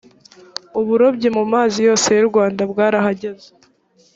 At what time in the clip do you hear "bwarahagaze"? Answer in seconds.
2.71-3.47